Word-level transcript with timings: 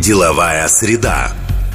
Деловая 0.00 0.66
среда. 0.66 1.32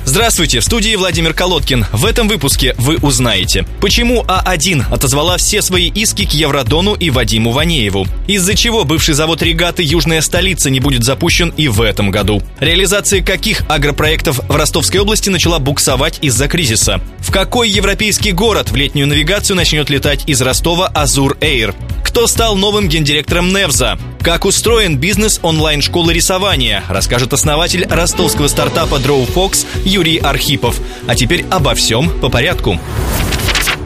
Здравствуйте, 0.09 0.60
в 0.60 0.64
студии 0.64 0.96
Владимир 0.96 1.35
Колодкин. 1.35 1.85
В 1.92 2.03
этом 2.03 2.27
выпуске 2.27 2.73
вы 2.79 2.98
узнаете, 2.98 3.68
почему 3.79 4.24
А1 4.24 4.92
отозвала 4.92 5.38
все 5.38 5.62
свои 5.62 5.88
иски 5.89 6.26
к 6.26 6.32
Евродону 6.32 6.96
и 6.96 7.12
Вадиму 7.12 7.52
Ванееву, 7.52 8.08
из-за 8.26 8.56
чего 8.56 8.86
бывший 8.86 9.14
завод 9.14 9.44
регаты 9.44 9.84
«Южная 9.84 10.22
столица» 10.22 10.72
не 10.72 10.80
будет 10.80 11.04
запущен 11.04 11.54
и 11.58 11.68
в 11.68 11.80
этом 11.80 12.10
году, 12.10 12.42
реализация 12.60 13.22
каких 13.22 13.62
агропроектов 13.69 14.40
в 14.49 14.56
Ростовской 14.56 14.99
области 14.99 15.29
начала 15.29 15.60
буксовать 15.60 16.17
из-за 16.23 16.47
кризиса, 16.47 16.99
в 17.19 17.31
какой 17.31 17.69
европейский 17.69 18.31
город 18.31 18.71
в 18.71 18.75
летнюю 18.75 19.05
навигацию 19.05 19.55
начнет 19.55 19.91
летать 19.91 20.23
из 20.25 20.41
Ростова 20.41 20.87
Азур 20.87 21.37
Эйр, 21.39 21.75
кто 22.03 22.25
стал 22.25 22.55
новым 22.55 22.89
гендиректором 22.89 23.53
Невза, 23.53 23.99
как 24.21 24.45
устроен 24.45 24.97
бизнес 24.97 25.39
онлайн-школы 25.43 26.11
рисования, 26.13 26.83
расскажет 26.89 27.33
основатель 27.33 27.85
ростовского 27.87 28.47
стартапа 28.47 28.95
Draw 28.95 29.32
Fox 29.33 29.65
Юрий 29.99 30.17
Архипов. 30.17 30.79
А 31.07 31.15
теперь 31.15 31.45
обо 31.51 31.75
всем 31.75 32.09
по 32.21 32.30
порядку. 32.30 32.80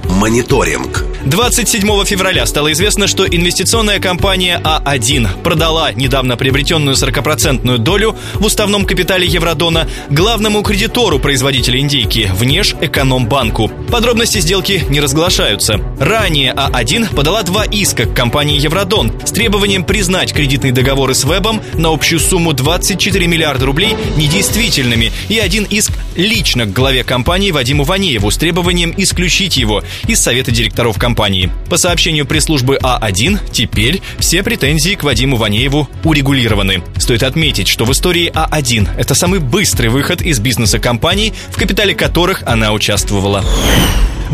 Мониторинг. 0.10 1.13
27 1.26 2.04
февраля 2.04 2.46
стало 2.46 2.74
известно, 2.74 3.08
что 3.08 3.26
инвестиционная 3.26 4.02
компания 4.02 4.60
А1 4.62 5.42
продала 5.42 5.94
недавно 5.94 6.36
приобретенную 6.36 6.98
40% 6.98 7.78
долю 7.78 8.18
в 8.34 8.46
уставном 8.46 8.86
капитале 8.86 9.26
Евродона 9.26 9.88
главному 10.10 10.62
кредитору 10.64 11.20
производителя 11.20 11.80
индейки– 11.80 12.30
Внешэкономбанку. 12.34 13.72
Подробности 13.90 14.40
сделки 14.40 14.84
не 14.90 15.00
разглашаются. 15.00 15.80
Ранее 15.98 16.54
А1 16.54 17.16
подала 17.16 17.44
два 17.44 17.64
иска 17.64 18.06
к 18.06 18.14
компании 18.14 18.60
Евродон 18.60 19.14
с 19.24 19.32
требованием 19.32 19.86
признать 19.86 20.34
кредитные 20.34 20.74
договоры 20.74 21.16
с 21.16 21.24
Вебом 21.24 21.62
на 21.76 21.94
общую 21.94 22.20
сумму 22.20 22.52
24 22.52 23.28
миллиарда 23.28 23.66
рублей 23.66 23.96
недействительными 24.18 25.14
и 25.30 25.40
один 25.40 25.64
иск 25.64 25.94
лично 26.18 26.66
к 26.66 26.74
главе 26.74 27.06
компании 27.06 27.52
Вадиму 27.52 27.86
Ванееву 27.86 28.30
с 28.30 28.36
требованием 28.36 28.94
исключить 28.98 29.56
его 29.56 29.84
из 30.06 30.20
совета 30.20 30.52
директоров 30.52 30.98
компании 30.98 31.13
компании. 31.14 31.52
По 31.70 31.78
сообщению 31.78 32.26
пресс-службы 32.26 32.80
А1, 32.82 33.52
теперь 33.52 34.02
все 34.18 34.42
претензии 34.42 34.96
к 34.96 35.04
Вадиму 35.04 35.38
Ванееву 35.38 35.88
урегулированы. 36.04 36.82
Стоит 36.98 37.22
отметить, 37.22 37.68
что 37.68 37.86
в 37.86 37.92
истории 37.92 38.32
А1 38.34 38.90
это 38.98 39.14
самый 39.14 39.40
быстрый 39.40 39.90
выход 39.90 40.24
из 40.24 40.40
бизнеса 40.40 40.80
компаний, 40.80 41.32
в 41.52 41.60
капитале 41.60 41.94
которых 41.94 42.42
она 42.48 42.74
участвовала. 42.74 43.46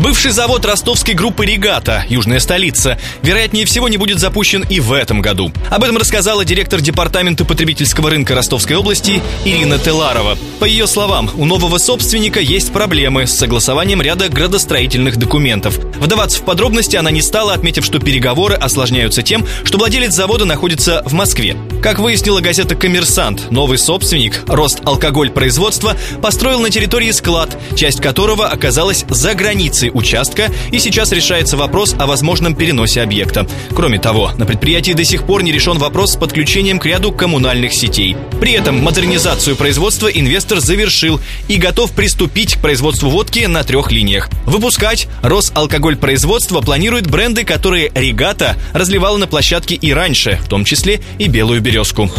Бывший 0.02 0.30
завод 0.30 0.64
ростовской 0.64 1.12
группы 1.12 1.44
«Регата», 1.44 2.06
южная 2.08 2.40
столица, 2.40 2.98
вероятнее 3.22 3.66
всего 3.66 3.86
не 3.86 3.98
будет 3.98 4.18
запущен 4.18 4.62
и 4.62 4.80
в 4.80 4.94
этом 4.94 5.20
году. 5.20 5.52
Об 5.68 5.84
этом 5.84 5.98
рассказала 5.98 6.42
директор 6.42 6.80
департамента 6.80 7.44
потребительского 7.44 8.08
рынка 8.08 8.34
Ростовской 8.34 8.76
области 8.76 9.20
Ирина 9.44 9.78
Теларова. 9.78 10.38
По 10.58 10.64
ее 10.64 10.86
словам, 10.86 11.30
у 11.36 11.44
нового 11.44 11.76
собственника 11.76 12.40
есть 12.40 12.72
проблемы 12.72 13.26
с 13.26 13.36
согласованием 13.36 14.00
ряда 14.00 14.30
градостроительных 14.30 15.18
документов. 15.18 15.76
Вдаваться 15.76 16.38
в 16.40 16.46
подробности 16.46 16.96
она 16.96 17.10
не 17.10 17.20
стала, 17.20 17.52
отметив, 17.52 17.84
что 17.84 17.98
переговоры 17.98 18.54
осложняются 18.54 19.22
тем, 19.22 19.46
что 19.64 19.76
владелец 19.76 20.14
завода 20.14 20.46
находится 20.46 21.02
в 21.04 21.12
Москве. 21.12 21.58
Как 21.82 21.98
выяснила 21.98 22.40
газета 22.40 22.74
«Коммерсант», 22.74 23.50
новый 23.50 23.76
собственник, 23.76 24.44
рост 24.46 24.80
алкоголь 24.86 25.28
производства, 25.28 25.94
построил 26.22 26.60
на 26.60 26.70
территории 26.70 27.10
склад, 27.10 27.54
часть 27.76 28.00
которого 28.00 28.48
оказалась 28.48 29.04
за 29.10 29.34
границей 29.34 29.89
участка, 29.92 30.50
и 30.70 30.78
сейчас 30.78 31.12
решается 31.12 31.56
вопрос 31.56 31.94
о 31.98 32.06
возможном 32.06 32.54
переносе 32.54 33.02
объекта. 33.02 33.46
Кроме 33.74 33.98
того, 33.98 34.32
на 34.36 34.46
предприятии 34.46 34.92
до 34.92 35.04
сих 35.04 35.24
пор 35.24 35.42
не 35.42 35.52
решен 35.52 35.78
вопрос 35.78 36.12
с 36.12 36.16
подключением 36.16 36.78
к 36.78 36.86
ряду 36.86 37.12
коммунальных 37.12 37.72
сетей. 37.72 38.16
При 38.40 38.52
этом 38.52 38.82
модернизацию 38.82 39.56
производства 39.56 40.08
инвестор 40.08 40.60
завершил 40.60 41.20
и 41.48 41.56
готов 41.56 41.92
приступить 41.92 42.54
к 42.54 42.60
производству 42.60 43.10
водки 43.10 43.46
на 43.46 43.62
трех 43.64 43.92
линиях. 43.92 44.28
Выпускать 44.46 45.08
Росалкогольпроизводство 45.22 46.60
планирует 46.60 47.08
бренды, 47.08 47.44
которые 47.44 47.90
«Регата» 47.94 48.56
разливала 48.72 49.16
на 49.16 49.26
площадке 49.26 49.74
и 49.74 49.92
раньше, 49.92 50.38
в 50.42 50.48
том 50.48 50.64
числе 50.64 51.00
и 51.18 51.28
«Белую 51.28 51.60
березку». 51.60 52.10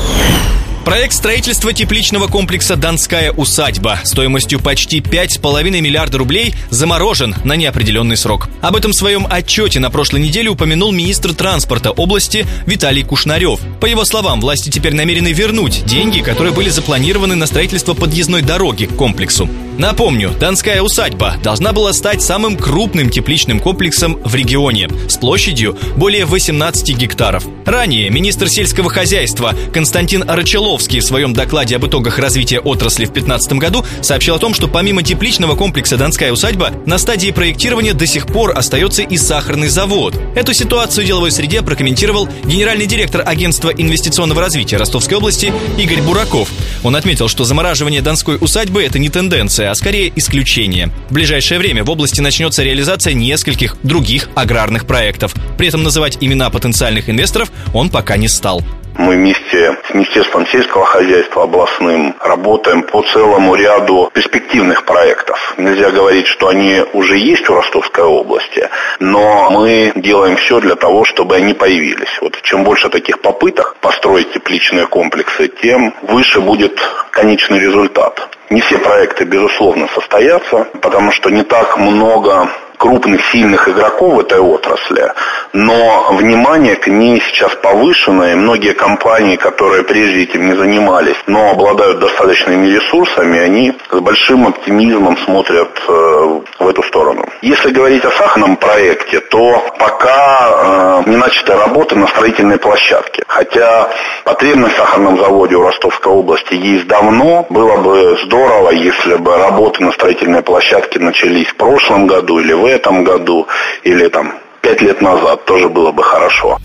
Проект 0.86 1.14
строительства 1.14 1.74
тепличного 1.74 2.26
комплекса 2.26 2.76
«Донская 2.76 3.32
усадьба» 3.32 4.00
стоимостью 4.04 4.60
почти 4.60 5.00
5,5 5.00 5.80
миллиарда 5.80 6.18
рублей 6.18 6.56
заморожен 6.72 7.36
на 7.44 7.56
неопределенный 7.56 8.18
срок. 8.18 8.50
Об 8.62 8.76
этом 8.76 8.92
в 8.92 8.96
своем 8.96 9.28
отчете 9.30 9.80
на 9.80 9.92
прошлой 9.92 10.22
неделе 10.22 10.50
упомянул 10.50 10.92
министр 10.92 11.36
транспорта 11.36 11.92
области 11.92 12.48
Виталий 12.66 13.04
Кушнарев. 13.04 13.60
По 13.80 13.86
его 13.86 14.06
словам, 14.06 14.42
власти 14.42 14.70
теперь 14.70 14.96
намерены 14.96 15.34
вернуть 15.34 15.86
деньги, 15.86 16.22
которые 16.22 16.52
были 16.52 16.70
запланированы 16.70 17.36
на 17.36 17.46
строительство 17.46 17.94
подъездной 17.94 18.42
дороги 18.42 18.86
к 18.86 18.96
комплексу. 18.96 19.48
Напомню, 19.82 20.30
Донская 20.40 20.80
усадьба 20.84 21.38
должна 21.44 21.74
была 21.74 21.92
стать 21.92 22.22
самым 22.22 22.56
крупным 22.56 23.10
тепличным 23.10 23.60
комплексом 23.60 24.22
в 24.24 24.36
регионе 24.36 24.88
с 25.10 25.18
площадью 25.18 25.76
более 25.98 26.26
18 26.26 26.96
гектаров. 26.96 27.44
Ранее 27.66 28.12
министр 28.12 28.48
сельского 28.48 28.92
хозяйства 28.92 29.56
Константин 29.74 30.30
Арачеловский 30.30 31.00
в 31.00 31.04
своем 31.04 31.34
докладе 31.34 31.78
об 31.78 31.88
итогах 31.88 32.20
развития 32.20 32.60
отрасли 32.60 33.06
в 33.06 33.14
2015 33.14 33.54
году 33.54 33.84
сообщил 34.04 34.36
о 34.36 34.38
том, 34.38 34.54
что 34.54 34.68
помимо 34.68 35.02
тепличного 35.02 35.56
комплекса 35.56 35.98
Донская 35.98 36.32
усадьба 36.32 36.70
на 36.86 37.00
стадии 37.00 37.32
проектирования 37.32 37.96
до 37.96 38.06
сих 38.06 38.28
пор 38.28 38.56
остается 38.56 39.02
и 39.02 39.18
сахарный 39.18 39.68
завод. 39.68 40.14
Эту 40.36 40.54
ситуацию 40.54 41.06
в 41.06 41.08
деловой 41.08 41.32
среде 41.32 41.64
прокомментировал 41.64 42.30
генеральный 42.46 42.86
директор 42.86 43.24
агентства 43.28 43.72
инвестиционного 43.72 44.42
развития 44.42 44.78
Ростовской 44.78 45.18
области 45.18 45.52
Игорь 45.80 46.04
Бураков. 46.04 46.50
Он 46.84 46.96
отметил, 46.96 47.28
что 47.28 47.46
замораживание 47.46 48.02
Донской 48.02 48.38
усадьбы– 48.40 48.84
это 48.84 49.00
не 49.00 49.10
тенденция, 49.10 49.71
а 49.72 49.76
скорее 49.76 50.12
исключение. 50.18 50.90
В 51.10 51.14
ближайшее 51.14 51.58
время 51.58 51.86
в 51.86 51.90
области 51.90 52.20
начнется 52.20 52.62
реализация 52.62 53.14
нескольких 53.14 53.78
других 53.84 54.28
аграрных 54.36 54.86
проектов. 54.86 55.34
При 55.58 55.70
этом 55.70 55.84
называть 55.84 56.18
имена 56.20 56.50
потенциальных 56.50 57.10
инвесторов 57.10 57.50
он 57.74 57.90
пока 57.90 58.18
не 58.18 58.28
стал. 58.28 58.62
Мы 58.98 59.16
вместе 59.16 59.78
с 59.90 59.94
Министерством 59.94 60.46
сельского 60.48 60.84
хозяйства 60.86 61.44
областным 61.44 62.14
работаем 62.20 62.84
по 62.84 63.02
целому 63.02 63.56
ряду 63.56 64.12
перспективных 64.14 64.84
проектов. 64.84 65.56
Нельзя 65.58 65.90
говорить, 65.92 66.28
что 66.28 66.50
они 66.50 66.84
уже 66.92 67.18
есть 67.18 67.50
у 67.50 67.56
Ростовской 67.56 68.04
области, 68.04 68.68
но 69.00 69.50
мы 69.52 69.94
делаем 69.96 70.36
все 70.36 70.60
для 70.60 70.76
того, 70.76 71.06
чтобы 71.06 71.38
они 71.38 71.54
появились. 71.54 72.20
Вот 72.20 72.42
чем 72.42 72.66
больше 72.66 72.90
таких 72.90 73.22
попыток 73.22 73.78
построить 73.80 74.34
тепличные 74.34 74.86
комплексы, 74.88 75.50
тем 75.62 75.94
выше 76.02 76.42
будет 76.42 76.78
конечный 77.12 77.60
результат. 77.60 78.30
Не 78.52 78.60
все 78.60 78.78
проекты, 78.80 79.24
безусловно, 79.24 79.88
состоятся, 79.88 80.68
потому 80.82 81.14
что 81.14 81.30
не 81.30 81.42
так 81.44 81.78
много 81.78 82.50
крупных, 82.82 83.24
сильных 83.32 83.70
игроков 83.70 84.16
в 84.16 84.20
этой 84.22 84.40
отрасли, 84.40 85.14
но 85.54 86.08
внимание 86.14 86.76
к 86.76 86.88
ней 86.88 87.22
сейчас 87.22 87.54
повышено, 87.56 88.32
и 88.32 88.36
многие 88.36 88.74
компании, 88.74 89.36
которые 89.36 89.84
прежде 89.84 90.24
этим 90.24 90.48
не 90.48 90.56
занимались, 90.56 91.18
но 91.28 91.52
обладают 91.52 92.00
достаточными 92.00 92.66
ресурсами, 92.68 93.40
они 93.40 93.74
с 93.92 94.00
большим 94.00 94.48
оптимизмом 94.48 95.16
смотрят 95.18 95.70
э, 95.88 96.42
в 96.60 96.68
эту 96.68 96.82
сторону. 96.84 97.24
Если 97.44 97.70
говорить 97.70 98.04
о 98.04 98.12
сахарном 98.12 98.58
проекте, 98.58 99.20
то 99.20 99.64
пока 99.78 101.04
э, 101.06 101.10
не 101.10 101.18
начата 101.18 101.56
работа 101.56 101.96
на 101.96 102.08
строительной 102.08 102.58
площадке. 102.58 103.24
Хотя 103.28 103.90
потребность 104.24 104.74
в 104.74 104.78
сахарном 104.78 105.20
заводе 105.20 105.56
у 105.56 105.62
Ростовской 105.62 106.12
области 106.12 106.56
есть 106.56 106.88
давно. 106.88 107.46
Было 107.50 107.78
бы 107.78 108.18
здорово, 108.26 108.72
если 108.72 109.16
бы 109.16 109.38
работы 109.38 109.84
на 109.84 109.92
строительной 109.92 110.42
площадке 110.42 111.00
начались 111.00 111.48
в 111.48 111.56
прошлом 111.56 112.08
году 112.08 112.40
или 112.40 112.54
в 112.54 112.71
этом 112.72 113.04
году, 113.04 113.48
или 113.84 114.08
там 114.08 114.34
пять 114.62 114.82
лет 114.82 115.02
назад, 115.02 115.46
тоже 115.46 115.70
было 115.70 115.92
бы 115.92 116.04
хорошо. 116.04 116.60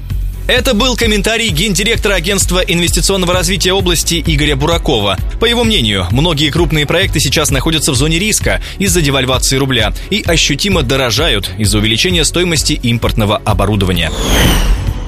Это 0.49 0.75
был 0.75 0.95
комментарий 0.95 1.49
гендиректора 1.49 2.15
агентства 2.15 2.61
инвестиционного 2.61 3.35
развития 3.35 3.73
области 3.73 4.23
Игоря 4.25 4.55
Буракова. 4.55 5.17
По 5.41 5.45
его 5.45 5.65
мнению, 5.65 6.07
многие 6.13 6.51
крупные 6.51 6.87
проекты 6.87 7.19
сейчас 7.19 7.51
находятся 7.51 7.91
в 7.91 7.97
зоне 7.97 8.21
риска 8.21 8.63
из-за 8.79 9.01
девальвации 9.01 9.57
рубля 9.57 9.93
и 10.09 10.23
ощутимо 10.25 10.85
дорожают 10.85 11.51
из-за 11.59 11.79
увеличения 11.79 12.25
стоимости 12.25 12.75
импортного 12.75 13.43
оборудования. 13.45 14.13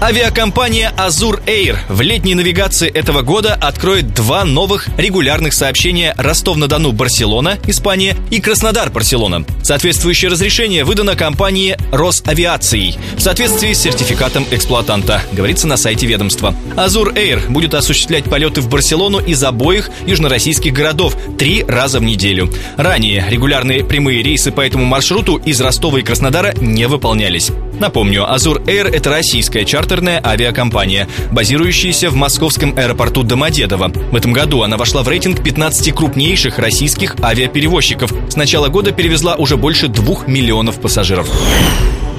Авиакомпания 0.01 0.93
Azur 0.97 1.45
Air 1.47 1.77
в 1.89 2.01
летней 2.03 2.37
навигации 2.37 2.89
этого 2.89 3.23
года 3.23 3.55
откроет 3.55 4.15
два 4.15 4.45
новых 4.45 4.87
регулярных 4.97 5.53
сообщения 5.53 6.15
Ростов-на-Дону-Барселона, 6.17 7.59
Испания 7.67 8.17
и 8.31 8.41
Краснодар-Барселона. 8.41 9.45
Соответствующее 9.65 10.31
разрешение 10.31 10.85
выдано 10.85 11.17
компании 11.17 11.77
Росавиацией 11.91 12.97
в 13.17 13.21
соответствии 13.21 13.73
с 13.73 13.81
сертификатом 13.81 14.47
эксплуатанта, 14.53 15.21
говорится 15.33 15.67
на 15.67 15.77
сайте 15.77 16.07
ведомства. 16.07 16.55
Azur 16.77 17.13
Air 17.15 17.51
будет 17.51 17.75
осуществлять 17.75 18.25
полеты 18.25 18.61
в 18.61 18.69
Барселону 18.69 19.19
из 19.19 19.43
обоих 19.43 19.91
южнороссийских 20.07 20.73
городов 20.73 21.17
три 21.39 21.65
раза 21.65 21.99
в 21.99 22.05
неделю. 22.05 22.55
Ранее 22.77 23.27
регулярные 23.29 23.85
прямые 23.85 24.23
рейсы 24.23 24.53
по 24.53 24.61
этому 24.61 24.85
маршруту 24.85 25.39
из 25.39 25.61
Ростова 25.61 25.99
и 25.99 26.03
Краснодара 26.03 26.55
не 26.61 26.87
выполнялись. 26.87 27.51
Напомню, 27.79 28.31
Азур 28.31 28.61
Air– 28.63 28.89
это 28.93 29.11
российская 29.11 29.65
чартерная 29.65 30.21
авиакомпания, 30.25 31.09
базирующаяся 31.31 32.11
в 32.11 32.15
московском 32.15 32.77
аэропорту 32.77 33.23
Домодедово. 33.23 33.89
В 33.89 34.17
этом 34.17 34.33
году 34.33 34.63
она 34.63 34.77
вошла 34.77 35.03
в 35.03 35.09
рейтинг 35.09 35.43
15 35.43 35.95
крупнейших 35.95 36.59
российских 36.59 37.17
авиаперевозчиков. 37.23 38.13
С 38.29 38.37
начала 38.37 38.69
года 38.69 38.93
перевезла 38.93 39.37
уже 39.37 39.57
больше 39.57 39.89
двух 39.89 40.27
миллионов 40.27 40.81
пассажиров. 40.81 41.31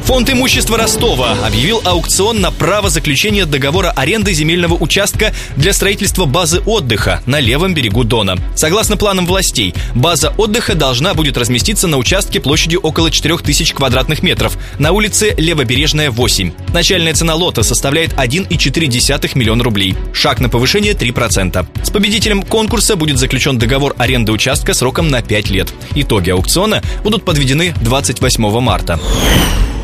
Фонд 0.04 0.30
имущества 0.32 0.78
Ростова 0.78 1.38
объявил 1.46 1.82
аукцион 1.86 2.42
на 2.42 2.52
право 2.52 2.90
заключения 2.90 3.46
договора 3.46 3.92
аренды 3.96 4.34
земельного 4.34 4.74
участка 4.74 5.34
для 5.56 5.72
строительства 5.72 6.26
базы 6.26 6.62
отдыха 6.66 7.22
на 7.26 7.40
левом 7.40 7.74
берегу 7.74 8.04
Дона. 8.04 8.38
Согласно 8.56 8.98
планам 8.98 9.26
властей, 9.28 9.74
база 9.94 10.34
отдыха 10.38 10.76
должна 10.76 11.14
будет 11.14 11.38
разместиться 11.38 11.88
на 11.88 11.98
участке 11.98 12.40
площадью 12.40 12.80
около 12.82 13.12
4000 13.12 13.74
квадратных 13.74 14.24
метров 14.24 14.58
на 14.80 14.92
улице 14.92 15.36
Левобережная, 15.38 16.10
8. 16.10 16.52
Начальная 16.74 17.14
цена 17.14 17.36
лота 17.36 17.64
составляет 17.64 18.14
1,4 18.14 19.38
миллиона 19.38 19.64
рублей. 19.64 19.96
Шаг 20.14 20.40
на 20.40 20.50
повышение 20.50 20.94
3%. 20.94 21.66
С 21.84 21.90
победителем 21.92 22.42
конкурса 22.42 22.96
будет 22.96 23.18
заключен 23.18 23.58
договор 23.58 23.96
аренды 23.98 24.32
участка 24.32 24.74
сроком 24.74 25.10
на 25.10 25.22
5 25.22 25.50
лет. 25.50 25.74
Итоги 25.96 26.32
аукциона 26.32 26.82
будут 27.04 27.24
подведены 27.24 27.74
28 27.82 28.60
марта. 28.60 29.00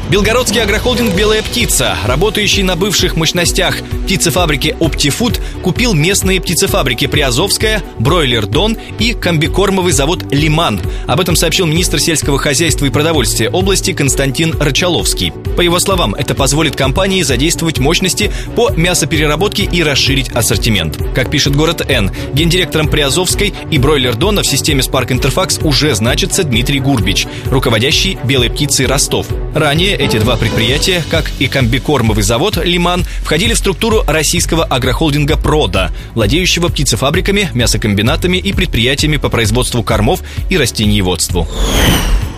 Белгородский 0.10 0.62
агрохолдинг 0.62 1.16
«Белая 1.16 1.42
птица», 1.42 1.98
работающий 2.06 2.62
на 2.62 2.76
бывших 2.76 3.16
мощностях 3.16 3.80
птицефабрики 4.06 4.76
«Оптифуд», 4.80 5.42
купил 5.64 5.96
местные 5.96 6.40
птицефабрики 6.40 7.08
«Приазовская», 7.08 7.82
«Бройлер 7.98 8.46
Дон» 8.46 8.78
и 9.00 9.14
комбикормовый 9.14 9.94
завод 9.94 10.24
«Лиман». 10.32 10.80
Об 11.08 11.20
этом 11.22 11.36
сообщил 11.36 11.66
министр 11.66 12.00
сельского 12.00 12.38
хозяйства 12.38 12.86
и 12.86 12.92
продовольствия 12.92 13.50
области 13.50 13.94
Константин 13.94 14.56
Рычаловский. 14.60 15.34
По 15.58 15.62
его 15.62 15.80
словам, 15.80 16.14
это 16.14 16.36
позволит 16.36 16.76
компании 16.76 17.24
задействовать 17.24 17.80
мощности 17.80 18.32
по 18.56 18.70
мясопереработке 18.70 19.64
и 19.64 19.82
расширить 19.82 20.30
ассортимент. 20.30 21.00
Как 21.16 21.32
пишет 21.32 21.56
город 21.56 21.90
Н, 21.90 22.12
гендиректором 22.34 22.90
Приазовской 22.90 23.56
и 23.72 23.80
«Бройлер 23.80 24.16
Дона» 24.16 24.44
в 24.44 24.48
системе 24.48 24.82
Spark 24.82 25.08
Interfax 25.08 25.66
уже 25.66 25.96
значится 25.96 26.44
Дмитрий 26.44 26.80
Гурбич, 26.80 27.26
руководящий 27.46 28.20
«Белой 28.24 28.52
птицей 28.52 28.86
Ростов». 28.86 29.26
Ранее 29.56 29.95
эти 29.96 30.18
два 30.18 30.36
предприятия, 30.38 31.04
как 31.10 31.32
и 31.40 31.48
комбикормовый 31.48 32.24
завод 32.24 32.58
«Лиман», 32.64 33.06
входили 33.22 33.54
в 33.54 33.58
структуру 33.58 34.04
российского 34.06 34.64
агрохолдинга 34.64 35.38
«Прода», 35.38 35.92
владеющего 36.14 36.70
птицефабриками, 36.70 37.50
мясокомбинатами 37.54 38.38
и 38.38 38.54
предприятиями 38.54 39.18
по 39.18 39.30
производству 39.30 39.84
кормов 39.84 40.22
и 40.50 40.58
растениеводству. 40.58 41.48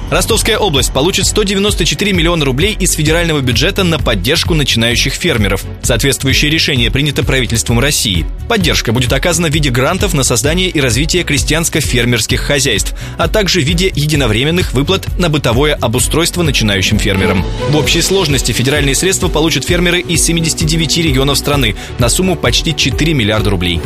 Ростовская 0.09 0.57
область 0.57 0.93
получит 0.93 1.25
194 1.25 2.13
миллиона 2.13 2.45
рублей 2.45 2.77
из 2.79 2.93
федерального 2.93 3.41
бюджета 3.41 3.83
на 3.83 3.99
поддержку 3.99 4.53
начинающих 4.53 5.13
фермеров. 5.13 5.65
Соответствующее 5.83 6.49
решение 6.49 6.89
принято 6.89 7.23
правительством 7.23 7.79
России. 7.79 8.25
Поддержка 8.47 8.93
будет 8.93 9.11
оказана 9.11 9.49
в 9.49 9.53
виде 9.53 9.69
грантов 9.69 10.13
на 10.13 10.23
создание 10.23 10.69
и 10.69 10.79
развитие 10.79 11.23
крестьянско-фермерских 11.23 12.37
хозяйств, 12.37 12.95
а 13.17 13.27
также 13.27 13.59
в 13.59 13.65
виде 13.65 13.91
единовременных 13.93 14.73
выплат 14.73 15.05
на 15.19 15.27
бытовое 15.27 15.75
обустройство 15.75 16.41
начинающим 16.41 16.99
фермерам. 16.99 17.45
В 17.69 17.75
общей 17.75 18.01
сложности 18.01 18.53
федеральные 18.53 18.95
средства 18.95 19.27
получат 19.27 19.65
фермеры 19.65 19.99
из 19.99 20.23
79 20.23 20.97
регионов 20.99 21.37
страны 21.37 21.75
на 21.99 22.07
сумму 22.07 22.37
почти 22.37 22.73
4 22.73 23.13
миллиарда 23.13 23.49
рублей. 23.49 23.81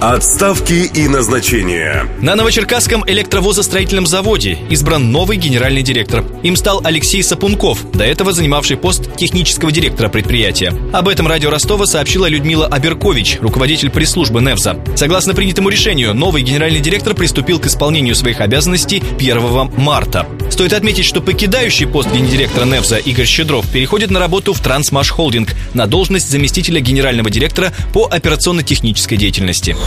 Отставки 0.00 0.90
и 0.94 1.08
назначения. 1.08 2.06
На 2.22 2.34
Новочеркасском 2.34 3.04
электровозостроительном 3.06 4.06
заводе 4.06 4.56
избран 4.70 5.12
новый 5.12 5.36
генеральный 5.36 5.82
директор. 5.82 6.24
Им 6.42 6.56
стал 6.56 6.80
Алексей 6.82 7.22
Сапунков, 7.22 7.84
до 7.92 8.04
этого 8.04 8.32
занимавший 8.32 8.78
пост 8.78 9.14
технического 9.16 9.70
директора 9.70 10.08
предприятия. 10.08 10.72
Об 10.94 11.06
этом 11.06 11.26
радио 11.26 11.50
Ростова 11.50 11.84
сообщила 11.84 12.24
Людмила 12.24 12.66
Аберкович, 12.66 13.40
руководитель 13.42 13.90
пресс-службы 13.90 14.40
НЕВЗа. 14.40 14.78
Согласно 14.96 15.34
принятому 15.34 15.68
решению, 15.68 16.14
новый 16.14 16.42
генеральный 16.44 16.80
директор 16.80 17.12
приступил 17.12 17.58
к 17.58 17.66
исполнению 17.66 18.14
своих 18.14 18.40
обязанностей 18.40 19.02
1 19.18 19.70
марта. 19.76 20.26
Стоит 20.48 20.72
отметить, 20.72 21.04
что 21.04 21.20
покидающий 21.20 21.86
пост 21.86 22.10
гендиректора 22.10 22.64
НЕВЗа 22.64 22.96
Игорь 22.96 23.26
Щедров 23.26 23.66
переходит 23.68 24.10
на 24.10 24.18
работу 24.18 24.54
в 24.54 24.60
Трансмаш 24.60 25.10
Холдинг 25.10 25.50
на 25.74 25.86
должность 25.86 26.30
заместителя 26.30 26.80
генерального 26.80 27.28
директора 27.28 27.74
по 27.92 28.06
операционно-технической 28.06 29.18
деятельности. 29.18 29.76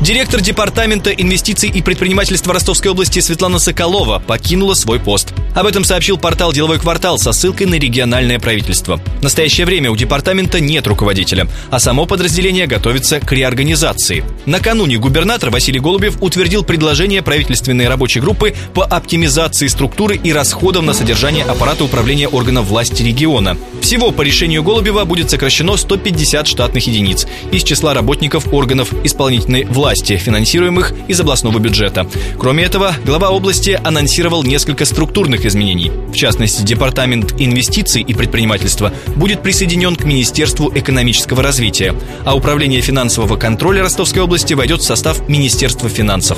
Директор 0.00 0.40
Департамента 0.40 1.10
инвестиций 1.10 1.68
и 1.68 1.82
предпринимательства 1.82 2.54
Ростовской 2.54 2.92
области 2.92 3.18
Светлана 3.18 3.58
Соколова 3.58 4.22
покинула 4.24 4.74
свой 4.74 5.00
пост. 5.00 5.34
Об 5.56 5.66
этом 5.66 5.82
сообщил 5.82 6.16
портал 6.16 6.52
«Деловой 6.52 6.78
квартал» 6.78 7.18
со 7.18 7.32
ссылкой 7.32 7.66
на 7.66 7.74
региональное 7.74 8.38
правительство. 8.38 8.98
В 9.18 9.22
настоящее 9.22 9.66
время 9.66 9.90
у 9.90 9.96
департамента 9.96 10.60
нет 10.60 10.86
руководителя, 10.86 11.48
а 11.70 11.80
само 11.80 12.06
подразделение 12.06 12.68
готовится 12.68 13.18
к 13.18 13.32
реорганизации. 13.32 14.24
Накануне 14.46 14.98
губернатор 14.98 15.50
Василий 15.50 15.80
Голубев 15.80 16.22
утвердил 16.22 16.62
предложение 16.62 17.20
правительственной 17.22 17.88
рабочей 17.88 18.20
группы 18.20 18.54
по 18.74 18.84
оптимизации 18.84 19.66
структуры 19.66 20.14
и 20.14 20.32
расходов 20.32 20.84
на 20.84 20.94
содержание 20.94 21.44
аппарата 21.44 21.82
управления 21.82 22.28
органов 22.28 22.66
власти 22.66 23.02
региона. 23.02 23.56
Всего 23.80 24.12
по 24.12 24.22
решению 24.22 24.62
Голубева 24.62 25.04
будет 25.04 25.28
сокращено 25.28 25.76
150 25.76 26.46
штатных 26.46 26.86
единиц 26.86 27.26
из 27.50 27.64
числа 27.64 27.94
работников 27.94 28.52
органов 28.52 28.92
исполнительной 29.02 29.64
власти, 29.88 30.18
финансируемых 30.18 30.92
из 31.08 31.18
областного 31.18 31.58
бюджета. 31.58 32.06
Кроме 32.38 32.64
этого, 32.64 32.92
глава 33.06 33.30
области 33.30 33.80
анонсировал 33.82 34.44
несколько 34.44 34.84
структурных 34.84 35.46
изменений. 35.46 35.90
В 36.12 36.14
частности, 36.14 36.60
Департамент 36.60 37.32
инвестиций 37.38 38.02
и 38.02 38.12
предпринимательства 38.12 38.92
будет 39.16 39.42
присоединен 39.42 39.96
к 39.96 40.04
Министерству 40.04 40.70
экономического 40.74 41.42
развития, 41.42 41.94
а 42.26 42.36
Управление 42.36 42.82
финансового 42.82 43.36
контроля 43.38 43.80
Ростовской 43.80 44.20
области 44.20 44.52
войдет 44.52 44.82
в 44.82 44.84
состав 44.84 45.26
Министерства 45.26 45.88
финансов. 45.88 46.36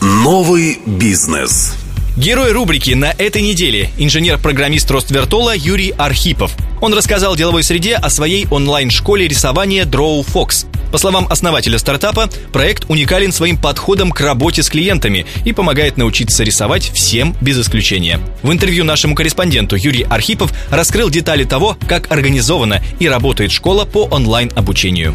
Новый 0.00 0.80
бизнес. 0.84 1.76
Герой 2.16 2.50
рубрики 2.50 2.90
на 2.90 3.12
этой 3.16 3.40
неделе– 3.40 3.90
инженер-программист 3.98 4.90
Роствертола 4.90 5.54
Юрий 5.56 5.94
Архипов. 5.96 6.56
Он 6.80 6.92
рассказал 6.92 7.36
деловой 7.36 7.62
среде 7.62 7.94
о 7.94 8.10
своей 8.10 8.48
онлайн-школе 8.50 9.28
рисования 9.28 9.84
Draw 9.84 10.26
Fox. 10.26 10.66
По 10.92 10.98
словам 10.98 11.26
основателя 11.30 11.78
стартапа, 11.78 12.28
проект 12.52 12.84
уникален 12.88 13.32
своим 13.32 13.56
подходом 13.56 14.12
к 14.12 14.20
работе 14.20 14.62
с 14.62 14.68
клиентами 14.68 15.24
и 15.46 15.52
помогает 15.52 15.96
научиться 15.96 16.44
рисовать 16.44 16.92
всем 16.92 17.34
без 17.40 17.58
исключения. 17.58 18.20
В 18.42 18.52
интервью 18.52 18.84
нашему 18.84 19.14
корреспонденту 19.14 19.74
Юрий 19.74 20.02
Архипов 20.02 20.52
раскрыл 20.70 21.08
детали 21.08 21.44
того, 21.44 21.78
как 21.88 22.12
организована 22.12 22.82
и 23.00 23.08
работает 23.08 23.52
школа 23.52 23.86
по 23.86 24.04
онлайн-обучению. 24.04 25.14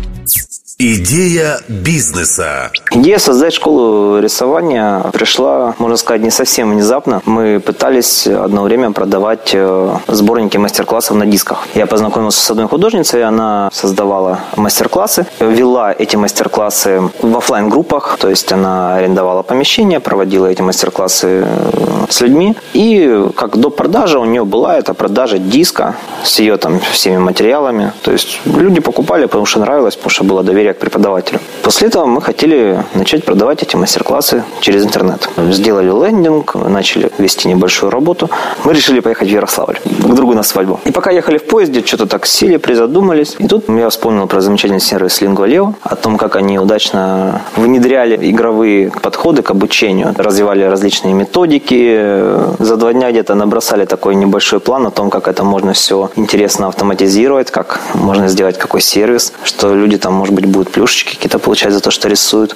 Идея 0.79 1.59
бизнеса. 1.67 2.69
Идея 2.91 3.17
создать 3.17 3.51
школу 3.51 4.19
рисования 4.19 4.99
пришла, 5.11 5.73
можно 5.79 5.97
сказать, 5.97 6.21
не 6.21 6.29
совсем 6.29 6.69
внезапно. 6.69 7.23
Мы 7.25 7.59
пытались 7.59 8.27
одно 8.27 8.61
время 8.61 8.91
продавать 8.91 9.55
э, 9.55 9.97
сборники 10.07 10.57
мастер-классов 10.57 11.17
на 11.17 11.25
дисках. 11.25 11.67
Я 11.73 11.87
познакомился 11.87 12.45
с 12.45 12.51
одной 12.51 12.67
художницей, 12.67 13.23
она 13.23 13.69
создавала 13.73 14.41
мастер-классы, 14.55 15.25
вела 15.39 15.91
эти 15.91 16.15
мастер-классы 16.15 17.09
в 17.23 17.35
офлайн 17.35 17.69
группах 17.69 18.17
то 18.19 18.29
есть 18.29 18.51
она 18.51 18.97
арендовала 18.97 19.41
помещение, 19.41 19.99
проводила 19.99 20.45
эти 20.45 20.61
мастер-классы 20.61 21.47
э, 21.47 22.05
с 22.07 22.21
людьми. 22.21 22.55
И 22.73 23.25
как 23.35 23.57
до 23.57 23.71
продажи 23.71 24.19
у 24.19 24.25
нее 24.25 24.45
была 24.45 24.77
эта 24.77 24.93
продажа 24.93 25.39
диска 25.39 25.95
с 26.23 26.37
ее 26.37 26.57
там 26.57 26.79
всеми 26.79 27.17
материалами. 27.17 27.93
То 28.03 28.11
есть 28.11 28.41
люди 28.45 28.79
покупали, 28.79 29.25
потому 29.25 29.45
что 29.45 29.59
нравилось, 29.59 29.95
потому 29.95 30.11
что 30.11 30.23
было 30.23 30.43
доверие 30.43 30.66
доверия 30.67 30.73
к 30.73 30.77
преподавателю. 30.77 31.39
После 31.63 31.87
этого 31.87 32.05
мы 32.05 32.21
хотели 32.21 32.83
начать 32.93 33.25
продавать 33.25 33.63
эти 33.63 33.75
мастер-классы 33.75 34.43
через 34.61 34.83
интернет. 34.83 35.29
Сделали 35.51 35.87
лендинг, 35.87 36.55
начали 36.55 37.09
вести 37.17 37.47
небольшую 37.47 37.91
работу. 37.91 38.29
Мы 38.63 38.73
решили 38.73 38.99
поехать 39.01 39.29
в 39.29 39.31
Ярославль, 39.31 39.77
к 39.85 40.13
другу 40.15 40.33
на 40.33 40.43
свадьбу. 40.43 40.79
И 40.85 40.91
пока 40.91 41.11
ехали 41.11 41.37
в 41.37 41.43
поезде, 41.43 41.81
что-то 41.85 42.05
так 42.05 42.25
сели, 42.25 42.57
призадумались. 42.57 43.35
И 43.39 43.47
тут 43.47 43.69
я 43.69 43.89
вспомнил 43.89 44.27
про 44.27 44.41
замечательный 44.41 44.79
сервис 44.79 45.21
Lingualeo, 45.21 45.73
о 45.83 45.95
том, 45.95 46.17
как 46.17 46.35
они 46.35 46.59
удачно 46.59 47.41
внедряли 47.55 48.17
игровые 48.31 48.91
подходы 49.01 49.41
к 49.41 49.51
обучению, 49.51 50.13
развивали 50.17 50.63
различные 50.63 51.13
методики. 51.13 52.63
За 52.63 52.75
два 52.75 52.93
дня 52.93 53.11
где-то 53.11 53.35
набросали 53.35 53.85
такой 53.85 54.15
небольшой 54.15 54.59
план 54.59 54.87
о 54.87 54.91
том, 54.91 55.09
как 55.09 55.27
это 55.27 55.43
можно 55.43 55.73
все 55.73 56.09
интересно 56.15 56.67
автоматизировать, 56.67 57.51
как 57.51 57.79
можно 57.93 58.27
сделать 58.27 58.57
какой 58.57 58.81
сервис, 58.81 59.33
что 59.43 59.75
люди 59.75 59.97
там, 59.97 60.13
может 60.13 60.33
быть, 60.33 60.45
будут 60.45 60.56
плюшечки 60.65 61.15
какие-то 61.15 61.39
получать 61.39 61.73
за 61.73 61.79
то, 61.79 61.91
что 61.91 62.07
рисуют. 62.07 62.55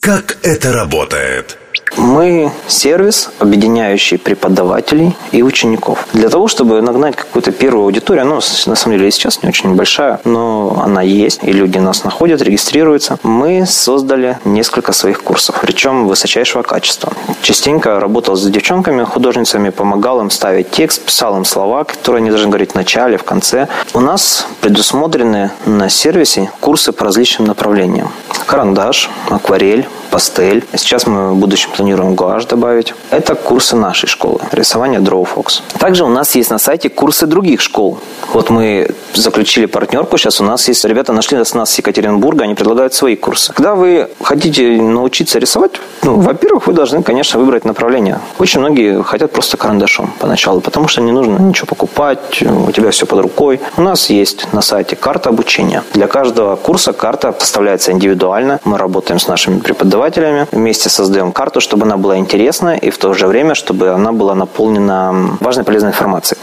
Как 0.00 0.38
это 0.42 0.72
работает? 0.72 1.58
Мы 1.96 2.50
сервис, 2.68 3.30
объединяющий 3.38 4.18
преподавателей 4.18 5.16
и 5.30 5.42
учеников. 5.42 6.06
Для 6.12 6.28
того, 6.28 6.48
чтобы 6.48 6.80
нагнать 6.80 7.16
какую-то 7.16 7.52
первую 7.52 7.84
аудиторию, 7.84 8.22
она 8.22 8.36
на 8.36 8.76
самом 8.76 8.98
деле 8.98 9.10
сейчас 9.10 9.42
не 9.42 9.48
очень 9.48 9.74
большая, 9.74 10.20
но 10.24 10.80
она 10.84 11.02
есть, 11.02 11.40
и 11.42 11.52
люди 11.52 11.78
нас 11.78 12.04
находят, 12.04 12.42
регистрируются. 12.42 13.18
Мы 13.22 13.66
создали 13.66 14.38
несколько 14.44 14.92
своих 14.92 15.22
курсов, 15.22 15.58
причем 15.60 16.06
высочайшего 16.06 16.62
качества. 16.62 17.12
Частенько 17.42 18.00
работал 18.00 18.36
с 18.36 18.44
девчонками, 18.44 19.04
художницами, 19.04 19.70
помогал 19.70 20.20
им 20.20 20.30
ставить 20.30 20.70
текст, 20.70 21.02
писал 21.02 21.36
им 21.36 21.44
слова, 21.44 21.84
которые 21.84 22.20
они 22.20 22.30
должны 22.30 22.48
говорить 22.48 22.72
в 22.72 22.74
начале, 22.74 23.16
в 23.16 23.24
конце. 23.24 23.68
У 23.94 24.00
нас 24.00 24.46
предусмотрены 24.60 25.50
на 25.66 25.88
сервисе 25.88 26.50
курсы 26.60 26.92
по 26.92 27.04
различным 27.04 27.48
направлениям. 27.48 28.10
Карандаш, 28.46 29.10
акварель, 29.28 29.86
пастель. 30.12 30.62
Сейчас 30.76 31.06
мы 31.06 31.32
в 31.32 31.36
будущем 31.36 31.70
планируем 31.74 32.14
гуашь 32.14 32.44
добавить. 32.44 32.94
Это 33.10 33.34
курсы 33.34 33.76
нашей 33.76 34.06
школы. 34.08 34.40
Рисование 34.52 35.00
Drawfox. 35.00 35.62
Также 35.78 36.04
у 36.04 36.08
нас 36.08 36.34
есть 36.34 36.50
на 36.50 36.58
сайте 36.58 36.90
курсы 36.90 37.26
других 37.26 37.62
школ. 37.62 37.98
Вот 38.32 38.50
мы 38.50 38.90
заключили 39.14 39.66
партнерку. 39.66 40.18
Сейчас 40.18 40.40
у 40.40 40.44
нас 40.44 40.68
есть 40.68 40.84
ребята 40.84 41.12
нашли 41.12 41.38
нас, 41.38 41.54
нас 41.54 41.70
с 41.72 41.78
Екатеринбурга. 41.78 42.44
Они 42.44 42.54
предлагают 42.54 42.92
свои 42.92 43.16
курсы. 43.16 43.52
Когда 43.54 43.74
вы 43.74 44.10
хотите 44.22 44.62
научиться 44.82 45.38
рисовать, 45.38 45.72
ну, 46.02 46.20
во-первых, 46.20 46.66
вы 46.66 46.74
должны, 46.74 47.02
конечно, 47.02 47.40
выбрать 47.40 47.64
направление. 47.64 48.20
Очень 48.38 48.60
многие 48.60 49.02
хотят 49.02 49.32
просто 49.32 49.56
карандашом 49.56 50.12
поначалу, 50.18 50.60
потому 50.60 50.88
что 50.88 51.00
не 51.00 51.12
нужно 51.12 51.38
ничего 51.38 51.66
покупать, 51.66 52.42
у 52.42 52.70
тебя 52.70 52.90
все 52.90 53.06
под 53.06 53.20
рукой. 53.20 53.60
У 53.78 53.82
нас 53.82 54.10
есть 54.10 54.52
на 54.52 54.60
сайте 54.60 54.94
карта 54.96 55.30
обучения. 55.30 55.82
Для 55.94 56.06
каждого 56.06 56.56
курса 56.56 56.92
карта 56.92 57.34
составляется 57.38 57.92
индивидуально. 57.92 58.60
Мы 58.64 58.76
работаем 58.76 59.18
с 59.18 59.26
нашими 59.28 59.58
преподавателями, 59.58 60.01
вместе 60.52 60.88
создаем 60.88 61.32
карту, 61.32 61.60
чтобы 61.60 61.84
она 61.84 61.96
была 61.96 62.18
интересна 62.18 62.76
и 62.76 62.90
в 62.90 62.98
то 62.98 63.14
же 63.14 63.26
время, 63.26 63.54
чтобы 63.54 63.90
она 63.90 64.12
была 64.12 64.34
наполнена 64.34 65.36
важной 65.40 65.64
полезной 65.64 65.90
информацией. 65.90 66.40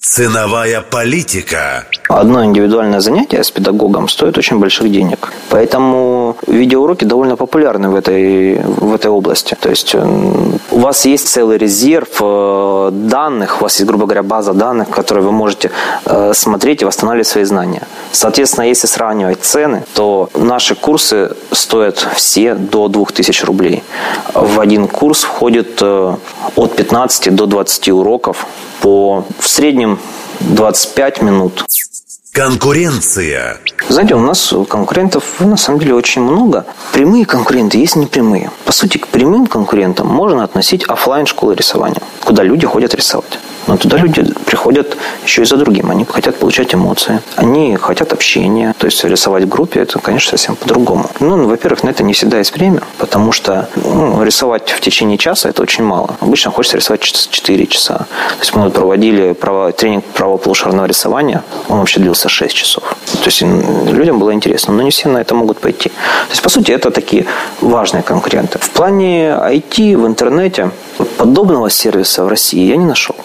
Ценовая 0.00 0.80
политика. 0.80 1.86
Одно 2.16 2.44
индивидуальное 2.44 3.00
занятие 3.00 3.42
с 3.42 3.50
педагогом 3.50 4.08
стоит 4.08 4.38
очень 4.38 4.60
больших 4.60 4.88
денег. 4.92 5.32
Поэтому 5.50 6.36
видеоуроки 6.46 7.04
довольно 7.04 7.36
популярны 7.36 7.88
в 7.88 7.96
этой, 7.96 8.60
в 8.62 8.94
этой 8.94 9.10
области. 9.10 9.56
То 9.60 9.70
есть 9.70 9.96
у 9.96 10.78
вас 10.78 11.06
есть 11.06 11.26
целый 11.26 11.58
резерв 11.58 12.08
э, 12.20 12.90
данных, 12.92 13.56
у 13.58 13.64
вас 13.64 13.80
есть, 13.80 13.86
грубо 13.86 14.04
говоря, 14.04 14.22
база 14.22 14.52
данных, 14.52 14.88
в 14.88 14.90
которой 14.92 15.24
вы 15.24 15.32
можете 15.32 15.72
э, 16.04 16.32
смотреть 16.34 16.82
и 16.82 16.84
восстанавливать 16.84 17.26
свои 17.26 17.44
знания. 17.44 17.82
Соответственно, 18.12 18.66
если 18.66 18.86
сравнивать 18.86 19.42
цены, 19.42 19.82
то 19.94 20.28
наши 20.34 20.76
курсы 20.76 21.32
стоят 21.50 22.06
все 22.14 22.54
до 22.54 22.86
2000 22.86 23.44
рублей. 23.44 23.82
В 24.34 24.60
один 24.60 24.86
курс 24.86 25.24
входит 25.24 25.78
э, 25.82 26.14
от 26.54 26.76
15 26.76 27.34
до 27.34 27.46
20 27.46 27.88
уроков 27.88 28.46
по 28.80 29.24
в 29.40 29.48
среднем 29.48 29.98
25 30.40 31.22
минут. 31.22 31.64
Конкуренция. 32.34 33.58
Знаете, 33.88 34.16
у 34.16 34.18
нас 34.18 34.52
конкурентов 34.68 35.22
на 35.38 35.56
самом 35.56 35.78
деле 35.78 35.94
очень 35.94 36.20
много. 36.20 36.66
Прямые 36.92 37.24
конкуренты 37.26 37.78
есть 37.78 37.94
непрямые. 37.94 38.50
По 38.64 38.72
сути, 38.72 38.98
к 38.98 39.06
прямым 39.06 39.46
конкурентам 39.46 40.08
можно 40.08 40.42
относить 40.42 40.82
офлайн 40.82 41.26
школы 41.26 41.54
рисования, 41.54 42.02
куда 42.24 42.42
люди 42.42 42.66
ходят 42.66 42.92
рисовать. 42.92 43.38
Но 43.66 43.76
туда 43.76 43.96
люди 43.96 44.24
приходят 44.46 44.96
еще 45.24 45.42
и 45.42 45.44
за 45.44 45.56
другим. 45.56 45.90
Они 45.90 46.04
хотят 46.04 46.36
получать 46.36 46.74
эмоции. 46.74 47.20
Они 47.36 47.76
хотят 47.76 48.12
общения. 48.12 48.74
То 48.78 48.86
есть 48.86 49.04
рисовать 49.04 49.44
в 49.44 49.48
группе 49.48 49.80
это, 49.80 49.98
конечно, 49.98 50.30
совсем 50.30 50.56
по-другому. 50.56 51.10
Ну, 51.20 51.46
во-первых, 51.46 51.82
на 51.82 51.90
это 51.90 52.02
не 52.02 52.12
всегда 52.12 52.38
есть 52.38 52.54
время, 52.54 52.82
потому 52.98 53.32
что 53.32 53.68
ну, 53.76 54.22
рисовать 54.22 54.70
в 54.70 54.80
течение 54.80 55.18
часа 55.18 55.48
это 55.48 55.62
очень 55.62 55.84
мало. 55.84 56.16
Обычно 56.20 56.50
хочется 56.50 56.76
рисовать 56.76 57.02
4 57.02 57.66
часа. 57.66 57.94
То 57.96 58.40
есть 58.40 58.54
мы 58.54 58.64
вот 58.64 58.74
проводили 58.74 59.32
право, 59.32 59.72
тренинг 59.72 60.04
правополушарного 60.04 60.86
рисования. 60.86 61.42
Он 61.68 61.78
вообще 61.78 62.00
длился 62.00 62.28
6 62.28 62.54
часов. 62.54 62.82
То 63.22 63.26
есть 63.26 63.42
людям 63.42 64.18
было 64.18 64.32
интересно, 64.32 64.74
но 64.74 64.82
не 64.82 64.90
все 64.90 65.08
на 65.08 65.18
это 65.18 65.34
могут 65.34 65.58
пойти. 65.58 65.88
То 65.88 66.30
есть, 66.30 66.42
по 66.42 66.48
сути, 66.48 66.72
это 66.72 66.90
такие 66.90 67.26
важные 67.60 68.02
конкуренты. 68.02 68.58
В 68.58 68.70
плане 68.70 69.28
IT 69.30 69.96
в 69.96 70.06
интернете 70.06 70.70
подобного 71.18 71.70
сервиса 71.70 72.24
в 72.24 72.28
России 72.28 72.66
я 72.66 72.76
не 72.76 72.86
нашел. 72.86 73.16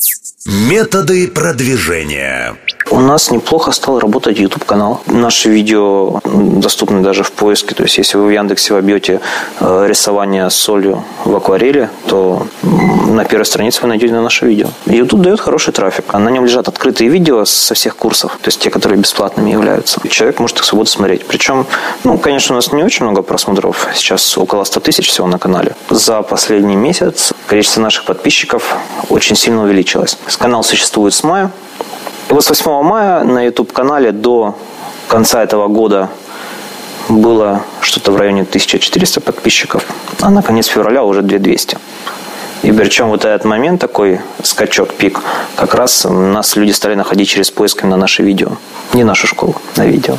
Методы 0.51 1.27
продвижения. 1.27 2.57
У 2.91 2.99
нас 2.99 3.29
неплохо 3.29 3.71
стал 3.71 3.99
работать 3.99 4.39
YouTube 4.39 4.65
канал. 4.65 5.01
Наши 5.05 5.49
видео 5.49 6.19
доступны 6.23 7.01
даже 7.01 7.23
в 7.23 7.31
поиске. 7.31 7.75
То 7.75 7.83
есть, 7.83 7.97
если 7.99 8.17
вы 8.17 8.25
в 8.27 8.29
Яндексе 8.31 8.73
вобьете 8.73 9.21
э, 9.59 9.85
рисование 9.87 10.49
солью 10.49 11.03
в 11.23 11.35
акварели, 11.35 11.89
то 12.07 12.47
на 12.63 13.25
первой 13.25 13.45
странице 13.45 13.81
вы 13.81 13.89
найдете 13.89 14.13
наше 14.13 14.47
видео. 14.47 14.69
YouTube 14.87 15.21
дает 15.21 15.39
хороший 15.39 15.71
трафик. 15.71 16.05
А 16.07 16.19
на 16.19 16.29
нем 16.29 16.45
лежат 16.45 16.67
открытые 16.67 17.09
видео 17.09 17.45
со 17.45 17.75
всех 17.75 17.95
курсов, 17.95 18.31
то 18.41 18.47
есть 18.47 18.59
те, 18.59 18.71
которые 18.71 18.99
бесплатными 18.99 19.51
являются. 19.51 19.99
Человек 20.09 20.39
может 20.39 20.57
их 20.57 20.63
свободно 20.63 20.91
смотреть. 20.91 21.25
Причем, 21.27 21.67
ну, 22.03 22.17
конечно, 22.17 22.55
у 22.55 22.57
нас 22.57 22.71
не 22.71 22.83
очень 22.83 23.05
много 23.05 23.21
просмотров. 23.21 23.87
Сейчас 23.93 24.37
около 24.37 24.63
100 24.63 24.79
тысяч 24.79 25.09
всего 25.09 25.27
на 25.27 25.37
канале. 25.37 25.75
За 25.89 26.23
последний 26.23 26.75
месяц 26.75 27.33
количество 27.47 27.81
наших 27.81 28.05
подписчиков 28.05 28.75
очень 29.09 29.35
сильно 29.35 29.63
увеличилось. 29.63 30.17
Канал 30.39 30.63
существует 30.63 31.13
с 31.13 31.23
мая. 31.23 31.51
И 32.29 32.33
вот 32.33 32.45
с 32.45 32.49
8 32.49 32.83
мая 32.83 33.23
на 33.23 33.43
YouTube-канале 33.45 34.11
до 34.11 34.55
конца 35.07 35.43
этого 35.43 35.67
года 35.67 36.09
было 37.09 37.63
что-то 37.81 38.11
в 38.11 38.17
районе 38.17 38.41
1400 38.41 39.19
подписчиков, 39.21 39.83
а 40.21 40.29
на 40.29 40.43
конец 40.43 40.67
февраля 40.67 41.03
уже 41.03 41.23
2200. 41.23 41.77
И 42.61 42.71
причем 42.71 43.07
вот 43.07 43.25
этот 43.25 43.45
момент, 43.45 43.81
такой 43.81 44.19
скачок, 44.43 44.93
пик, 44.93 45.21
как 45.55 45.73
раз 45.73 46.05
нас 46.05 46.55
люди 46.55 46.71
стали 46.71 46.93
находить 46.93 47.29
через 47.29 47.49
поиск 47.49 47.83
на 47.83 47.97
наше 47.97 48.21
видео. 48.21 48.57
Не 48.93 49.03
нашу 49.03 49.27
школу, 49.27 49.55
на 49.77 49.85
видео. 49.85 50.17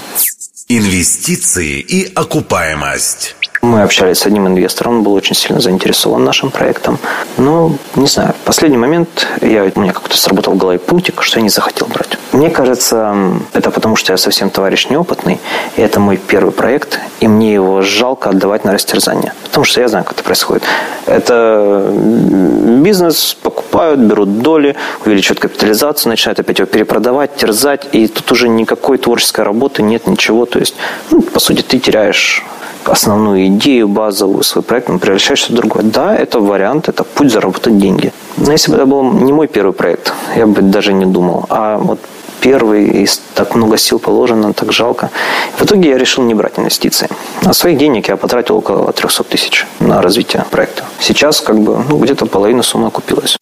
Инвестиции 0.69 1.79
и 1.79 2.11
окупаемость. 2.15 3.37
Мы 3.63 3.83
общались 3.83 4.19
с 4.19 4.27
одним 4.27 4.47
инвестором, 4.47 4.99
он 4.99 5.03
был 5.03 5.13
очень 5.13 5.35
сильно 5.35 5.61
заинтересован 5.61 6.25
нашим 6.25 6.51
проектом. 6.51 6.99
Но, 7.37 7.73
не 7.95 8.07
знаю, 8.07 8.33
в 8.33 8.47
последний 8.47 8.79
момент 8.79 9.27
я, 9.43 9.71
у 9.75 9.81
меня 9.81 9.93
как-то 9.93 10.17
сработал 10.17 10.55
в 10.55 10.57
голове 10.57 10.79
пунктик, 10.79 11.23
что 11.23 11.39
я 11.39 11.43
не 11.43 11.51
захотел 11.51 11.87
брать. 11.87 12.17
Мне 12.33 12.49
кажется, 12.49 13.15
это 13.53 13.71
потому, 13.71 13.97
что 13.97 14.13
я 14.15 14.17
совсем 14.17 14.49
товарищ 14.49 14.89
неопытный, 14.89 15.41
и 15.77 15.83
это 15.83 16.01
мой 16.01 16.17
первый 16.17 16.53
проект, 16.53 17.01
и 17.21 17.29
мне 17.29 17.53
его 17.53 17.83
жалко 17.83 18.31
отдавать 18.31 18.65
на 18.65 18.73
растерзание. 18.73 19.35
Потому 19.45 19.65
что 19.65 19.81
я 19.83 19.89
знаю, 19.89 20.05
как 20.05 20.15
это 20.15 20.23
происходит. 20.25 20.63
Это 21.05 21.93
бизнес, 21.93 23.37
покупают, 23.43 24.01
берут 24.01 24.41
доли, 24.41 24.75
увеличивают 25.05 25.41
капитализацию, 25.41 26.09
начинают 26.09 26.41
опять 26.41 26.61
его 26.61 26.67
перепродавать, 26.67 27.37
терзать, 27.37 27.89
и 27.93 28.09
тут 28.09 28.33
уже 28.33 28.49
никакой 28.49 28.97
творческой 28.97 29.45
работы 29.45 29.83
нет, 29.83 30.07
ничего. 30.07 30.47
То 30.47 30.61
есть, 30.61 30.77
ну, 31.11 31.21
по 31.21 31.41
сути, 31.41 31.61
ты 31.61 31.79
теряешь 31.79 32.43
основную 32.85 33.47
идею 33.47 33.89
базовую, 33.89 34.43
свой 34.43 34.63
проект, 34.63 34.89
но 34.89 34.99
превращаешь 34.99 35.49
в 35.49 35.55
другое. 35.55 35.85
Да, 35.85 36.15
это 36.15 36.41
вариант, 36.41 36.89
это 36.89 37.05
путь 37.05 37.33
заработать 37.33 37.79
деньги. 37.79 38.13
Но 38.37 38.53
если 38.53 38.71
бы 38.71 38.77
это 38.77 38.87
был 38.87 39.03
не 39.03 39.33
мой 39.33 39.49
первый 39.49 39.73
проект, 39.73 40.13
я 40.37 40.47
бы 40.47 40.63
даже 40.63 40.93
не 40.93 41.07
думал. 41.07 41.47
А 41.49 41.79
вот 41.79 41.99
первый, 42.41 43.05
и 43.05 43.09
так 43.35 43.55
много 43.55 43.77
сил 43.77 43.99
положено, 43.99 44.53
так 44.53 44.73
жалко. 44.73 45.11
В 45.57 45.65
итоге 45.65 45.91
я 45.91 45.99
решил 45.99 46.25
не 46.25 46.35
брать 46.35 46.59
инвестиции. 46.59 47.09
А 47.45 47.53
своих 47.53 47.79
денег 47.79 48.09
я 48.09 48.17
потратил 48.17 48.57
около 48.57 48.93
300 48.93 49.25
тысяч 49.25 49.67
на 49.81 50.03
развитие 50.03 50.45
проекта. 50.51 50.85
Сейчас 51.01 51.41
как 51.41 51.59
бы 51.59 51.85
ну, 51.89 51.99
где-то 51.99 52.27
половина 52.27 52.63
суммы 52.63 52.89
окупилась. 52.89 53.37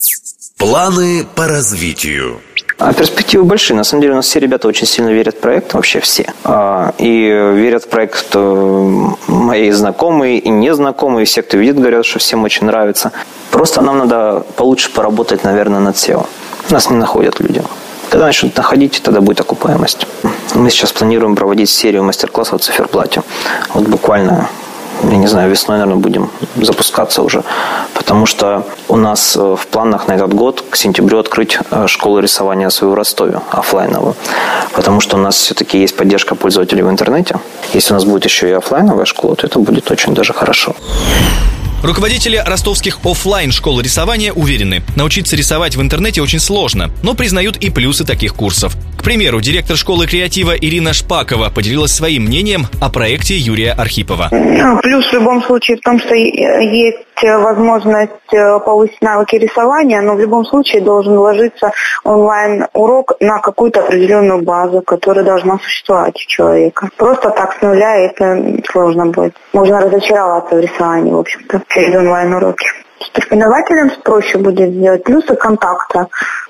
Планы 0.57 1.25
по 1.35 1.47
развитию. 1.47 2.40
А 2.78 2.92
перспективы 2.92 3.44
большие. 3.44 3.76
На 3.76 3.82
самом 3.82 4.02
деле 4.02 4.12
у 4.12 4.16
нас 4.16 4.26
все 4.26 4.38
ребята 4.38 4.68
очень 4.68 4.87
сильно 4.87 5.08
верят 5.08 5.35
в 5.35 5.40
проект, 5.40 5.75
вообще 5.75 5.99
все. 5.99 6.32
А, 6.44 6.92
и 6.99 7.25
верят 7.54 7.85
в 7.85 7.88
проект 7.88 8.26
э, 8.35 9.06
мои 9.26 9.70
знакомые 9.73 10.38
и 10.38 10.49
незнакомые, 10.49 11.26
все, 11.26 11.42
кто 11.42 11.56
видит, 11.56 11.80
говорят, 11.80 12.06
что 12.06 12.20
всем 12.20 12.44
очень 12.44 12.66
нравится. 12.66 13.11
Просто 13.50 13.80
нам 13.80 13.99
надо 13.99 14.44
получше 14.54 14.90
поработать, 14.92 15.42
наверное, 15.42 15.80
над 15.80 15.97
SEO. 15.97 16.26
Нас 16.70 16.88
не 16.88 16.97
находят 16.97 17.40
люди. 17.40 17.62
Когда 18.11 18.26
начнут 18.26 18.56
находить, 18.56 19.00
тогда 19.02 19.20
будет 19.20 19.40
окупаемость. 19.40 20.06
Мы 20.54 20.70
сейчас 20.70 20.92
планируем 20.92 21.35
проводить 21.35 21.70
серию 21.70 22.04
мастер-классов 22.04 22.61
в 22.61 22.64
циферплате. 22.64 23.23
Вот 23.75 23.88
буквально 23.88 24.49
я 25.02 25.16
не 25.16 25.26
знаю, 25.26 25.50
весной, 25.50 25.78
наверное, 25.78 26.00
будем 26.00 26.30
запускаться 26.56 27.23
уже. 27.23 27.44
Потому 28.08 28.24
что 28.24 28.64
у 28.88 28.96
нас 28.96 29.36
э, 29.36 29.40
в 29.54 29.66
планах 29.66 30.08
на 30.08 30.12
этот 30.12 30.32
год 30.32 30.64
к 30.70 30.76
сентябрю 30.76 31.18
открыть 31.18 31.58
э, 31.70 31.86
школу 31.88 32.20
рисования 32.20 32.70
свою 32.70 32.94
в 32.94 32.96
Ростове, 32.96 33.42
офлайновую. 33.50 34.16
Потому 34.72 35.00
что 35.00 35.18
у 35.18 35.20
нас 35.20 35.36
все-таки 35.36 35.78
есть 35.78 35.94
поддержка 35.94 36.34
пользователей 36.34 36.82
в 36.82 36.88
интернете. 36.88 37.36
Если 37.74 37.92
у 37.92 37.96
нас 37.96 38.06
будет 38.06 38.24
еще 38.24 38.48
и 38.48 38.52
офлайновая 38.52 39.04
школа, 39.04 39.36
то 39.36 39.46
это 39.46 39.58
будет 39.58 39.90
очень 39.90 40.14
даже 40.14 40.32
хорошо. 40.32 40.74
Руководители 41.82 42.42
ростовских 42.44 42.98
офлайн 43.04 43.52
школ 43.52 43.78
рисования 43.80 44.32
уверены, 44.32 44.82
научиться 44.96 45.36
рисовать 45.36 45.76
в 45.76 45.82
интернете 45.82 46.22
очень 46.22 46.40
сложно, 46.40 46.90
но 47.02 47.12
признают 47.14 47.58
и 47.58 47.68
плюсы 47.68 48.06
таких 48.06 48.34
курсов. 48.34 48.74
К 48.96 49.04
примеру, 49.04 49.40
директор 49.40 49.76
школы 49.76 50.06
креатива 50.06 50.56
Ирина 50.56 50.92
Шпакова 50.92 51.50
поделилась 51.50 51.92
своим 51.92 52.24
мнением 52.24 52.66
о 52.80 52.88
проекте 52.88 53.36
Юрия 53.36 53.72
Архипова. 53.72 54.28
Ну, 54.32 54.80
плюс 54.80 55.04
в 55.06 55.12
любом 55.12 55.42
случае 55.44 55.76
в 55.76 55.80
том, 55.82 56.00
что 56.00 56.14
есть 57.22 57.42
возможность 57.42 58.64
повысить 58.64 59.00
навыки 59.02 59.37
рисования, 59.37 60.00
но 60.00 60.14
в 60.14 60.20
любом 60.20 60.44
случае 60.44 60.82
должен 60.82 61.18
ложиться 61.18 61.72
онлайн-урок 62.04 63.14
на 63.20 63.38
какую-то 63.40 63.80
определенную 63.80 64.42
базу, 64.42 64.82
которая 64.82 65.25
должна 65.25 65.58
существовать 65.58 66.14
у 66.14 66.28
человека. 66.28 66.88
Просто 66.96 67.30
так 67.30 67.54
с 67.54 67.62
нуля 67.62 67.96
это 67.96 68.62
сложно 68.70 69.06
будет. 69.06 69.34
Можно 69.52 69.80
разочароваться 69.80 70.56
в 70.56 70.60
рисовании, 70.60 71.12
в 71.12 71.18
общем-то, 71.18 71.62
через 71.68 71.94
онлайн-уроки. 71.96 72.66
С 73.00 73.10
преподавателем 73.10 73.90
проще 74.02 74.38
будет 74.38 74.70
сделать. 74.70 75.04
Плюсы 75.04 75.37
контакта, 75.37 76.08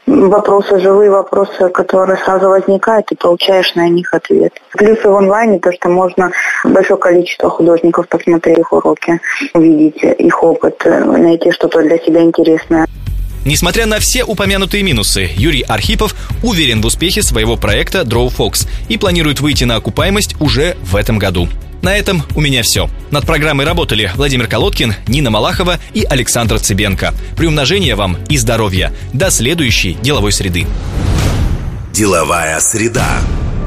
вопросы, 0.08 0.80
живые 0.80 1.10
вопросы, 1.10 1.68
которые 1.68 2.18
сразу 2.24 2.48
возникают, 2.48 3.10
и 3.12 3.16
получаешь 3.16 3.74
на 3.74 3.88
них 3.88 4.12
ответ. 4.12 4.52
Плюсы 4.72 5.08
в 5.08 5.14
онлайне, 5.14 5.58
то, 5.58 5.72
что 5.72 5.88
можно 5.88 6.30
большое 6.64 6.98
количество 6.98 7.50
художников 7.50 8.08
посмотреть 8.08 8.58
их 8.58 8.72
уроки, 8.72 9.20
увидеть 9.54 10.02
их 10.02 10.42
опыт, 10.42 10.84
найти 10.84 11.50
что-то 11.52 11.82
для 11.82 11.98
себя 11.98 12.22
интересное. 12.22 12.86
Несмотря 13.44 13.86
на 13.86 13.98
все 13.98 14.24
упомянутые 14.24 14.82
минусы, 14.82 15.28
Юрий 15.34 15.62
Архипов 15.62 16.14
уверен 16.42 16.82
в 16.82 16.86
успехе 16.86 17.22
своего 17.22 17.56
проекта 17.56 18.00
Draw 18.02 18.30
Fox 18.36 18.68
и 18.88 18.98
планирует 18.98 19.40
выйти 19.40 19.64
на 19.64 19.76
окупаемость 19.76 20.38
уже 20.40 20.76
в 20.82 20.96
этом 20.96 21.18
году. 21.18 21.48
На 21.82 21.96
этом 21.96 22.22
у 22.34 22.40
меня 22.40 22.62
все. 22.62 22.90
Над 23.10 23.24
программой 23.24 23.64
работали 23.64 24.10
Владимир 24.16 24.46
Колодкин, 24.46 24.94
Нина 25.06 25.30
Малахова 25.30 25.78
и 25.94 26.04
Александр 26.04 26.58
Цыбенко. 26.58 27.14
Приумножения 27.36 27.96
вам 27.96 28.18
и 28.28 28.36
здоровья. 28.36 28.92
До 29.12 29.30
следующей 29.30 29.94
деловой 29.94 30.32
среды. 30.32 30.66
Деловая 31.92 32.58
среда. 32.60 33.20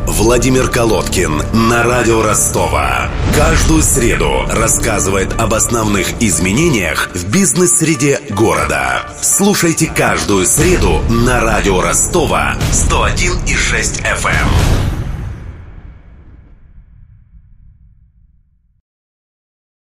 Владимир 0.07 0.69
Колодкин 0.69 1.41
на 1.69 1.83
радио 1.83 2.21
Ростова. 2.21 3.09
Каждую 3.35 3.81
среду 3.81 4.45
рассказывает 4.49 5.33
об 5.39 5.53
основных 5.53 6.21
изменениях 6.21 7.09
в 7.13 7.31
бизнес-среде 7.31 8.19
города. 8.29 9.03
Слушайте 9.21 9.87
каждую 9.87 10.45
среду 10.45 11.01
на 11.09 11.39
радио 11.39 11.81
Ростова 11.81 12.57
101,6 12.71 14.03
FM. 14.03 14.80